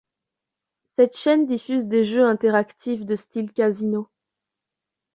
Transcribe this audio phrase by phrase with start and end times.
[0.95, 4.09] Cette chaîne diffuse des jeux interactifs de style casino.